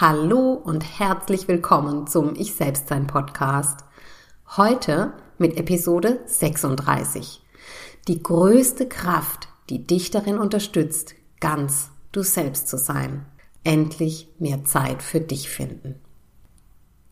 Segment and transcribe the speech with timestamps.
[0.00, 3.80] Hallo und herzlich willkommen zum Ich Selbstsein Podcast.
[4.56, 7.42] Heute mit Episode 36.
[8.08, 13.26] Die größte Kraft, die dich darin unterstützt, ganz du selbst zu sein.
[13.62, 15.96] Endlich mehr Zeit für dich finden.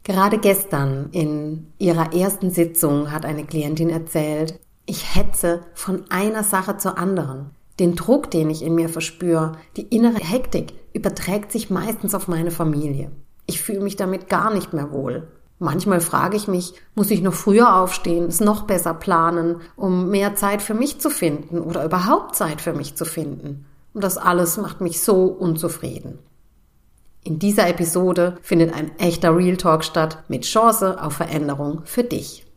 [0.02, 6.78] Gerade gestern in ihrer ersten Sitzung hat eine Klientin erzählt, ich hetze von einer Sache
[6.78, 7.50] zur anderen.
[7.78, 12.50] Den Druck, den ich in mir verspüre, die innere Hektik überträgt sich meistens auf meine
[12.50, 13.12] Familie.
[13.46, 15.28] Ich fühle mich damit gar nicht mehr wohl.
[15.60, 20.34] Manchmal frage ich mich, muss ich noch früher aufstehen, es noch besser planen, um mehr
[20.34, 23.64] Zeit für mich zu finden oder überhaupt Zeit für mich zu finden?
[23.94, 26.18] Und das alles macht mich so unzufrieden.
[27.24, 32.47] In dieser Episode findet ein echter Real Talk statt mit Chance auf Veränderung für dich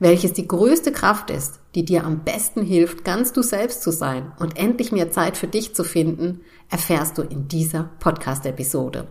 [0.00, 4.32] welches die größte Kraft ist, die dir am besten hilft, ganz du selbst zu sein
[4.38, 9.06] und endlich mehr Zeit für dich zu finden, erfährst du in dieser Podcast-Episode.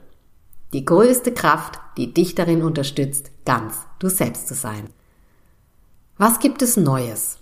[0.73, 4.89] Die größte Kraft, die dich darin unterstützt, ganz du selbst zu sein.
[6.17, 7.37] Was gibt es Neues?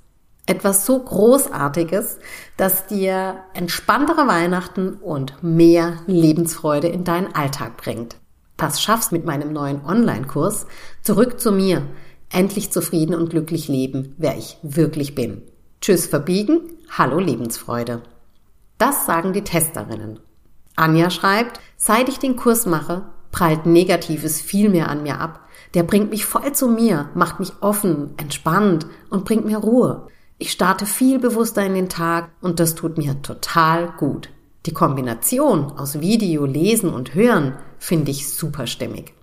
[0.46, 2.20] Etwas so Großartiges,
[2.58, 8.18] das dir entspanntere Weihnachten und mehr Lebensfreude in deinen Alltag bringt.
[8.56, 10.68] Das schaffst mit meinem neuen Online-Kurs
[11.04, 11.84] Zurück zu mir,
[12.30, 15.42] endlich zufrieden und glücklich leben, wer ich wirklich bin.
[15.82, 18.02] Tschüss verbiegen, hallo Lebensfreude.
[18.78, 20.20] Das sagen die Testerinnen.
[20.76, 25.42] Anja schreibt, seit ich den Kurs mache, prallt Negatives viel mehr an mir ab.
[25.74, 30.08] Der bringt mich voll zu mir, macht mich offen, entspannt und bringt mir Ruhe.
[30.38, 34.30] Ich starte viel bewusster in den Tag und das tut mir total gut.
[34.68, 39.14] Die Kombination aus Video, Lesen und Hören finde ich super stimmig.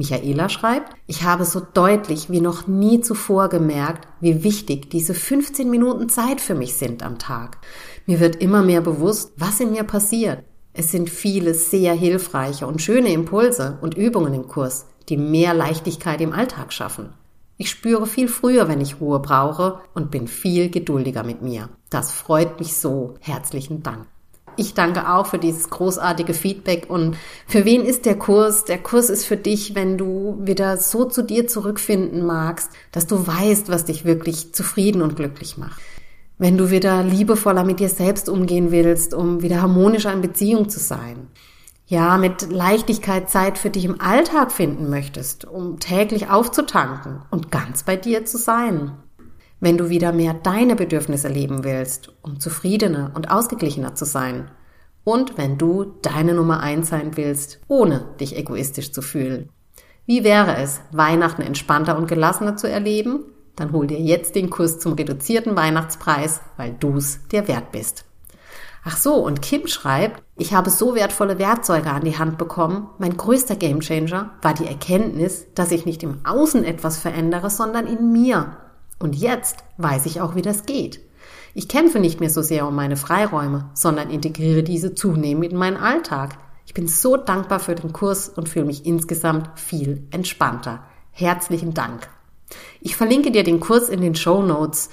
[0.00, 5.68] Michaela schreibt, ich habe so deutlich wie noch nie zuvor gemerkt, wie wichtig diese 15
[5.68, 7.58] Minuten Zeit für mich sind am Tag.
[8.06, 10.42] Mir wird immer mehr bewusst, was in mir passiert.
[10.72, 16.22] Es sind viele sehr hilfreiche und schöne Impulse und Übungen im Kurs, die mehr Leichtigkeit
[16.22, 17.12] im Alltag schaffen.
[17.58, 21.68] Ich spüre viel früher, wenn ich Ruhe brauche und bin viel geduldiger mit mir.
[21.90, 23.16] Das freut mich so.
[23.20, 24.06] Herzlichen Dank.
[24.56, 26.86] Ich danke auch für dieses großartige Feedback.
[26.88, 27.16] Und
[27.46, 28.64] für wen ist der Kurs?
[28.64, 33.26] Der Kurs ist für dich, wenn du wieder so zu dir zurückfinden magst, dass du
[33.26, 35.80] weißt, was dich wirklich zufrieden und glücklich macht.
[36.38, 40.80] Wenn du wieder liebevoller mit dir selbst umgehen willst, um wieder harmonischer in Beziehung zu
[40.80, 41.28] sein.
[41.86, 47.82] Ja, mit Leichtigkeit Zeit für dich im Alltag finden möchtest, um täglich aufzutanken und ganz
[47.82, 48.92] bei dir zu sein
[49.60, 54.50] wenn du wieder mehr deine Bedürfnisse leben willst, um zufriedener und ausgeglichener zu sein.
[55.04, 59.50] Und wenn du deine Nummer eins sein willst, ohne dich egoistisch zu fühlen.
[60.06, 63.24] Wie wäre es, Weihnachten entspannter und gelassener zu erleben?
[63.56, 68.04] Dann hol dir jetzt den Kurs zum reduzierten Weihnachtspreis, weil du's dir wert bist.
[68.82, 72.88] Ach so, und Kim schreibt, ich habe so wertvolle Werkzeuge an die Hand bekommen.
[72.98, 78.10] Mein größter Gamechanger war die Erkenntnis, dass ich nicht im Außen etwas verändere, sondern in
[78.10, 78.56] mir.
[79.00, 81.00] Und jetzt weiß ich auch, wie das geht.
[81.54, 85.78] Ich kämpfe nicht mehr so sehr um meine Freiräume, sondern integriere diese zunehmend in meinen
[85.78, 86.38] Alltag.
[86.66, 90.84] Ich bin so dankbar für den Kurs und fühle mich insgesamt viel entspannter.
[91.10, 92.08] Herzlichen Dank.
[92.80, 94.90] Ich verlinke dir den Kurs in den Show Notes.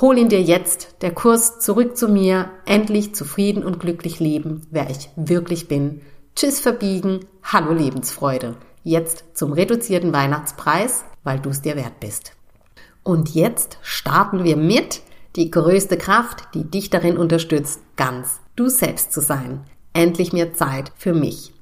[0.00, 0.96] Hol ihn dir jetzt.
[1.00, 2.50] Der Kurs zurück zu mir.
[2.66, 6.02] Endlich zufrieden und glücklich leben, wer ich wirklich bin.
[6.34, 7.20] Tschüss verbiegen.
[7.44, 8.56] Hallo Lebensfreude.
[8.82, 12.32] Jetzt zum reduzierten Weihnachtspreis, weil du es dir wert bist.
[13.04, 15.02] Und jetzt starten wir mit
[15.36, 19.60] die größte Kraft, die dich darin unterstützt, ganz du selbst zu sein.
[19.92, 21.52] Endlich mehr Zeit für mich.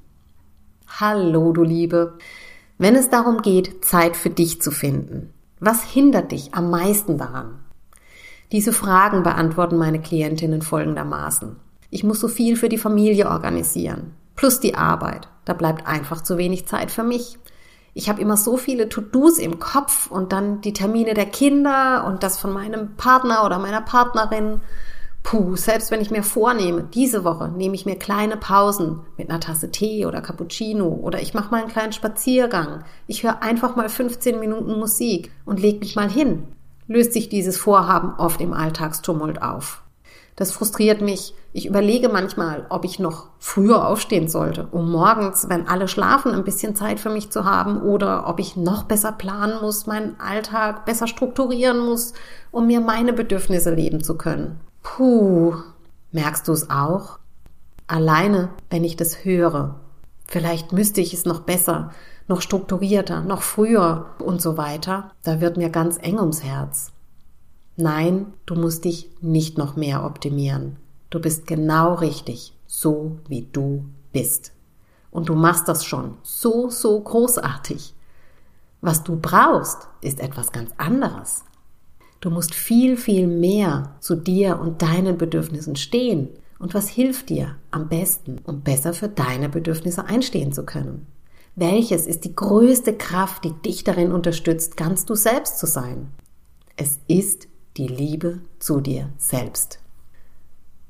[0.87, 2.17] Hallo, du Liebe.
[2.77, 7.59] Wenn es darum geht, Zeit für dich zu finden, was hindert dich am meisten daran?
[8.53, 11.57] Diese Fragen beantworten meine Klientinnen folgendermaßen.
[11.89, 15.27] Ich muss so viel für die Familie organisieren, plus die Arbeit.
[15.43, 17.37] Da bleibt einfach zu wenig Zeit für mich.
[17.93, 22.23] Ich habe immer so viele To-Dos im Kopf und dann die Termine der Kinder und
[22.23, 24.61] das von meinem Partner oder meiner Partnerin.
[25.21, 29.39] Puh, selbst wenn ich mir vornehme, diese Woche nehme ich mir kleine Pausen mit einer
[29.39, 32.83] Tasse Tee oder Cappuccino oder ich mache mal einen kleinen Spaziergang.
[33.07, 36.43] Ich höre einfach mal 15 Minuten Musik und leg mich mal hin.
[36.87, 39.83] Löst sich dieses Vorhaben oft im Alltagstumult auf.
[40.35, 41.35] Das frustriert mich.
[41.55, 46.43] Ich überlege manchmal, ob ich noch früher aufstehen sollte, um morgens, wenn alle schlafen, ein
[46.43, 50.83] bisschen Zeit für mich zu haben oder ob ich noch besser planen muss, meinen Alltag
[50.85, 52.13] besser strukturieren muss,
[52.49, 54.59] um mir meine Bedürfnisse leben zu können.
[54.81, 55.53] Puh,
[56.11, 57.19] merkst du es auch?
[57.85, 59.75] Alleine, wenn ich das höre.
[60.27, 61.91] Vielleicht müsste ich es noch besser,
[62.27, 65.11] noch strukturierter, noch früher und so weiter.
[65.23, 66.91] Da wird mir ganz eng ums Herz.
[67.75, 70.77] Nein, du musst dich nicht noch mehr optimieren.
[71.13, 74.51] Du bist genau richtig, so wie du bist.
[75.11, 77.93] Und du machst das schon so, so großartig.
[78.81, 81.43] Was du brauchst, ist etwas ganz anderes.
[82.19, 86.29] Du musst viel, viel mehr zu dir und deinen Bedürfnissen stehen.
[86.57, 91.05] Und was hilft dir am besten, um besser für deine Bedürfnisse einstehen zu können?
[91.55, 96.07] Welches ist die größte Kraft, die dich darin unterstützt, ganz du selbst zu sein?
[96.75, 99.82] Es ist die Liebe zu dir selbst.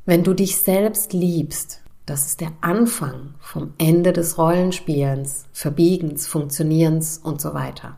[0.06, 7.20] Wenn du dich selbst liebst, das ist der Anfang vom Ende des Rollenspielens, Verbiegens, Funktionierens
[7.20, 7.96] und so weiter.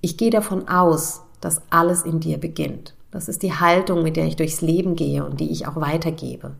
[0.00, 2.96] Ich gehe davon aus, dass alles in dir beginnt.
[3.12, 6.56] Das ist die Haltung, mit der ich durchs Leben gehe und die ich auch weitergebe.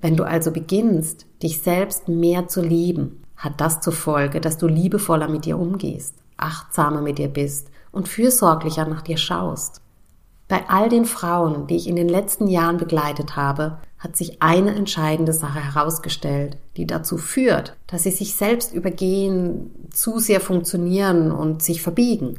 [0.00, 4.68] Wenn du also beginnst, dich selbst mehr zu lieben, hat das zur Folge, dass du
[4.68, 9.82] liebevoller mit dir umgehst, achtsamer mit dir bist und fürsorglicher nach dir schaust.
[10.48, 14.74] Bei all den Frauen, die ich in den letzten Jahren begleitet habe, hat sich eine
[14.74, 21.62] entscheidende Sache herausgestellt, die dazu führt, dass sie sich selbst übergehen, zu sehr funktionieren und
[21.62, 22.38] sich verbiegen.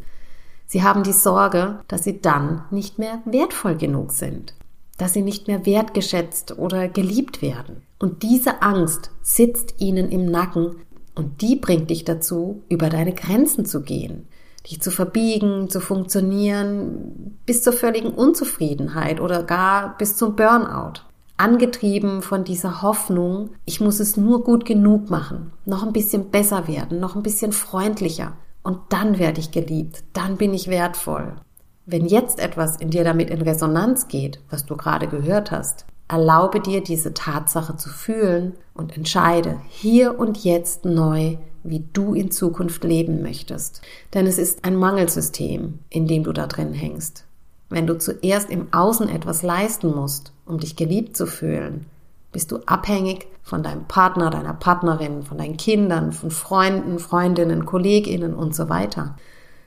[0.68, 4.54] Sie haben die Sorge, dass sie dann nicht mehr wertvoll genug sind,
[4.98, 7.82] dass sie nicht mehr wertgeschätzt oder geliebt werden.
[7.98, 10.76] Und diese Angst sitzt ihnen im Nacken
[11.16, 14.28] und die bringt dich dazu, über deine Grenzen zu gehen,
[14.70, 21.02] dich zu verbiegen, zu funktionieren, bis zur völligen Unzufriedenheit oder gar bis zum Burnout.
[21.40, 26.68] Angetrieben von dieser Hoffnung, ich muss es nur gut genug machen, noch ein bisschen besser
[26.68, 31.38] werden, noch ein bisschen freundlicher, und dann werde ich geliebt, dann bin ich wertvoll.
[31.86, 36.60] Wenn jetzt etwas in dir damit in Resonanz geht, was du gerade gehört hast, erlaube
[36.60, 42.84] dir diese Tatsache zu fühlen und entscheide hier und jetzt neu, wie du in Zukunft
[42.84, 43.82] leben möchtest.
[44.14, 47.24] Denn es ist ein Mangelsystem, in dem du da drin hängst.
[47.70, 51.86] Wenn du zuerst im Außen etwas leisten musst, um dich geliebt zu fühlen,
[52.32, 58.34] bist du abhängig von deinem Partner, deiner Partnerin, von deinen Kindern, von Freunden, Freundinnen, Kolleginnen
[58.34, 59.16] und so weiter.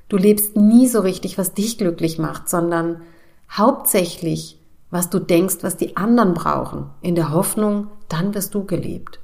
[0.09, 3.03] Du lebst nie so richtig, was dich glücklich macht, sondern
[3.51, 4.59] hauptsächlich,
[4.91, 9.21] was du denkst, was die anderen brauchen, in der Hoffnung, dann wirst du gelebt.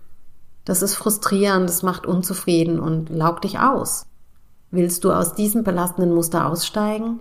[0.64, 4.06] Das ist frustrierend, das macht unzufrieden und laugt dich aus.
[4.70, 7.20] Willst du aus diesem belastenden Muster aussteigen?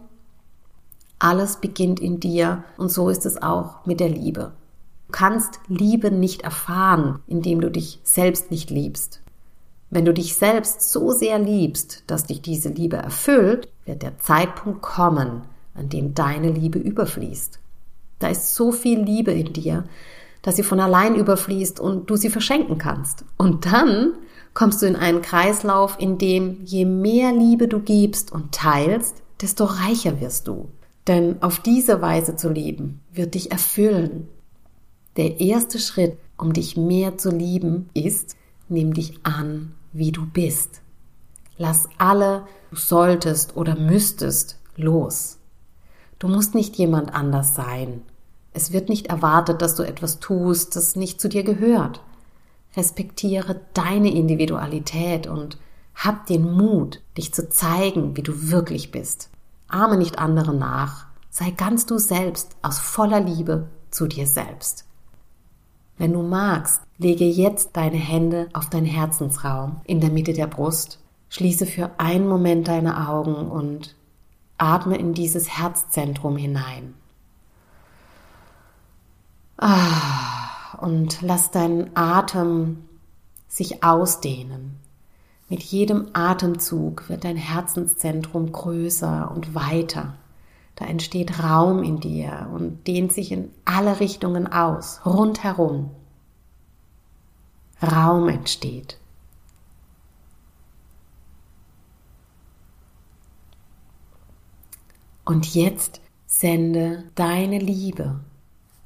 [1.19, 4.53] Alles beginnt in dir und so ist es auch mit der Liebe.
[5.07, 9.21] Du kannst Liebe nicht erfahren, indem du dich selbst nicht liebst.
[9.89, 14.81] Wenn du dich selbst so sehr liebst, dass dich diese Liebe erfüllt, wird der Zeitpunkt
[14.81, 15.43] kommen,
[15.73, 17.59] an dem deine Liebe überfließt.
[18.19, 19.85] Da ist so viel Liebe in dir,
[20.41, 23.25] dass sie von allein überfließt und du sie verschenken kannst.
[23.37, 24.13] Und dann
[24.53, 29.65] kommst du in einen Kreislauf, in dem je mehr Liebe du gibst und teilst, desto
[29.65, 30.69] reicher wirst du.
[31.07, 34.27] Denn auf diese Weise zu leben, wird dich erfüllen,
[35.15, 38.35] der erste Schritt, um dich mehr zu lieben, ist,
[38.69, 40.81] nimm dich an, wie du bist.
[41.57, 45.39] Lass alle, du solltest oder müsstest, los.
[46.19, 48.01] Du musst nicht jemand anders sein.
[48.53, 52.01] Es wird nicht erwartet, dass du etwas tust, das nicht zu dir gehört.
[52.75, 55.57] Respektiere deine Individualität und
[55.95, 59.29] hab den Mut, dich zu zeigen, wie du wirklich bist.
[59.67, 61.07] Arme nicht andere nach.
[61.29, 64.85] Sei ganz du selbst aus voller Liebe zu dir selbst.
[65.97, 70.99] Wenn du magst, lege jetzt deine Hände auf deinen Herzensraum in der Mitte der Brust,
[71.29, 73.95] schließe für einen Moment deine Augen und
[74.57, 76.93] atme in dieses Herzzentrum hinein.
[79.57, 82.85] Ah, und lass deinen Atem
[83.47, 84.79] sich ausdehnen.
[85.49, 90.15] Mit jedem Atemzug wird dein Herzenszentrum größer und weiter.
[90.75, 95.91] Da entsteht Raum in dir und dehnt sich in alle Richtungen aus, rundherum.
[97.81, 98.99] Raum entsteht.
[105.23, 108.19] Und jetzt sende deine Liebe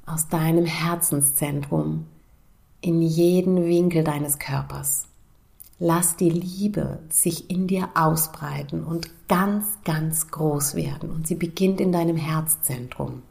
[0.06, 2.06] aus deinem Herzenszentrum
[2.80, 5.11] in jeden Winkel deines Körpers.
[5.84, 11.10] Lass die Liebe sich in dir ausbreiten und ganz, ganz groß werden.
[11.10, 13.22] Und sie beginnt in deinem Herzzentrum.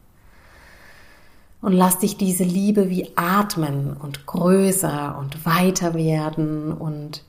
[1.61, 7.23] Und lass dich diese Liebe wie atmen und größer und weiter werden und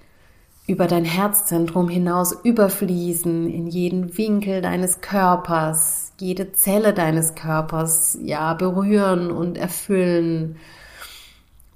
[0.67, 8.55] über dein Herzzentrum hinaus überfließen in jeden Winkel deines Körpers, jede Zelle deines Körpers, ja,
[8.55, 10.57] berühren und erfüllen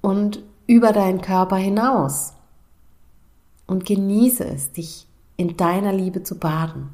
[0.01, 2.33] und über deinen Körper hinaus.
[3.67, 6.93] Und genieße es, dich in deiner Liebe zu baden.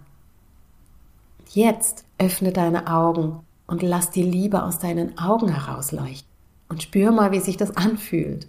[1.50, 6.28] Jetzt öffne deine Augen und lass die Liebe aus deinen Augen herausleuchten.
[6.68, 8.48] Und spür mal, wie sich das anfühlt.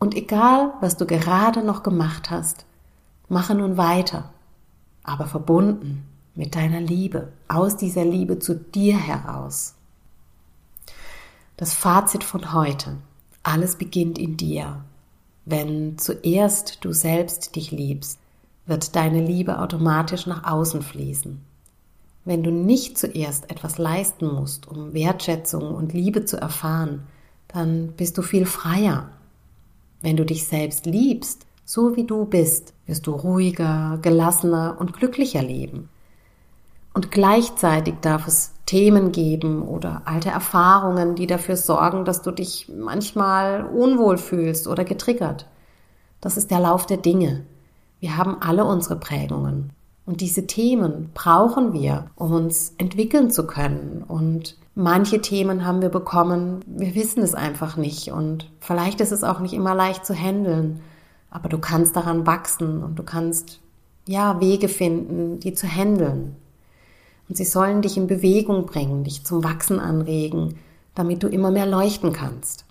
[0.00, 2.64] Und egal, was du gerade noch gemacht hast,
[3.28, 4.30] mache nun weiter,
[5.04, 6.04] aber verbunden
[6.34, 9.74] mit deiner Liebe, aus dieser Liebe zu dir heraus.
[11.56, 12.96] Das Fazit von heute.
[13.44, 14.84] Alles beginnt in dir.
[15.44, 18.18] Wenn zuerst du selbst dich liebst,
[18.66, 21.40] wird deine Liebe automatisch nach außen fließen.
[22.24, 27.02] Wenn du nicht zuerst etwas leisten musst, um Wertschätzung und Liebe zu erfahren,
[27.48, 29.10] dann bist du viel freier.
[30.00, 35.42] Wenn du dich selbst liebst, so wie du bist, wirst du ruhiger, gelassener und glücklicher
[35.42, 35.88] leben.
[36.94, 42.70] Und gleichzeitig darf es Themen geben oder alte Erfahrungen, die dafür sorgen, dass du dich
[42.74, 45.46] manchmal unwohl fühlst oder getriggert.
[46.20, 47.44] Das ist der Lauf der Dinge.
[48.00, 49.72] Wir haben alle unsere Prägungen.
[50.04, 54.04] Und diese Themen brauchen wir, um uns entwickeln zu können.
[54.06, 58.10] Und manche Themen haben wir bekommen, wir wissen es einfach nicht.
[58.10, 60.80] Und vielleicht ist es auch nicht immer leicht zu handeln.
[61.30, 63.60] Aber du kannst daran wachsen und du kannst,
[64.06, 66.36] ja, Wege finden, die zu handeln.
[67.32, 70.58] Und sie sollen dich in Bewegung bringen, dich zum Wachsen anregen,
[70.94, 72.66] damit du immer mehr leuchten kannst.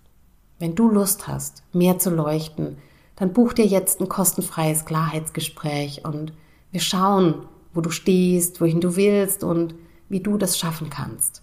[0.59, 2.77] Wenn du Lust hast, mehr zu leuchten,
[3.15, 6.33] dann buch dir jetzt ein kostenfreies Klarheitsgespräch und
[6.69, 9.73] wir schauen, wo du stehst, wohin du willst und
[10.09, 11.41] wie du das schaffen kannst.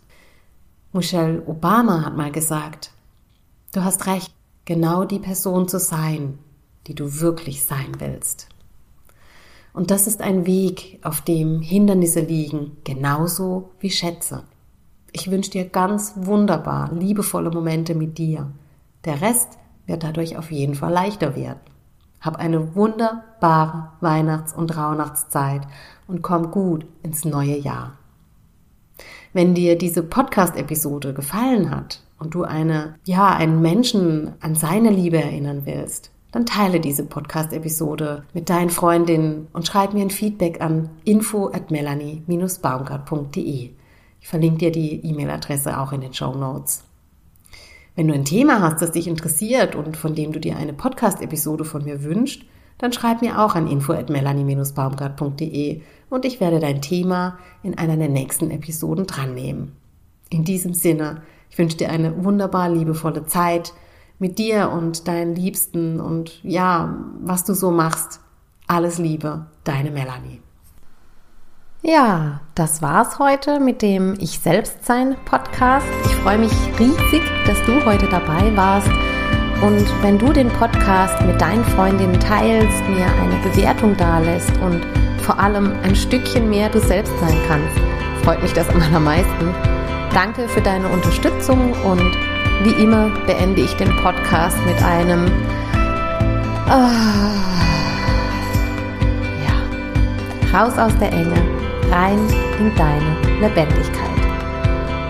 [0.92, 2.92] Michelle Obama hat mal gesagt,
[3.74, 4.32] du hast recht,
[4.64, 6.38] genau die Person zu sein,
[6.86, 8.48] die du wirklich sein willst.
[9.72, 14.44] Und das ist ein Weg, auf dem Hindernisse liegen, genauso wie Schätze.
[15.12, 18.52] Ich wünsche dir ganz wunderbar, liebevolle Momente mit dir.
[19.04, 21.60] Der Rest wird dadurch auf jeden Fall leichter werden.
[22.20, 25.62] Hab eine wunderbare Weihnachts- und Rauhnachtszeit
[26.06, 27.96] und komm gut ins neue Jahr.
[29.32, 35.22] Wenn dir diese Podcast-Episode gefallen hat und du eine, ja, einen Menschen an seine Liebe
[35.22, 40.90] erinnern willst, dann teile diese Podcast-Episode mit deinen Freundinnen und schreib mir ein Feedback an
[41.04, 43.70] info at melanie-baumgart.de.
[44.20, 46.84] Ich verlinke dir die E-Mail-Adresse auch in den Show Notes.
[47.96, 51.64] Wenn du ein Thema hast, das dich interessiert und von dem du dir eine Podcast-Episode
[51.64, 52.42] von mir wünschst,
[52.76, 55.80] dann schreib mir auch an info at melanie-baumgart.de
[56.10, 59.72] und ich werde dein Thema in einer der nächsten Episoden drannehmen.
[60.30, 63.72] In diesem Sinne, ich wünsche dir eine wunderbar liebevolle Zeit
[64.18, 68.20] mit dir und deinen Liebsten und ja, was du so machst.
[68.66, 70.42] Alles Liebe, deine Melanie.
[71.80, 75.86] Ja, das war's heute mit dem Ich Selbstsein Podcast.
[76.04, 78.90] Ich freue mich riesig, dass du heute dabei warst.
[79.62, 84.84] Und wenn du den Podcast mit deinen Freundinnen teilst, mir eine Bewertung dalässt und
[85.22, 87.78] vor allem ein Stückchen mehr du selbst sein kannst,
[88.24, 89.54] freut mich das am allermeisten.
[90.12, 92.27] Danke für deine Unterstützung und
[92.64, 95.26] wie immer beende ich den Podcast mit einem
[96.68, 97.32] ah,
[99.44, 101.40] ja, raus aus der Enge
[101.90, 102.18] rein
[102.58, 104.07] in deine Lebendigkeit.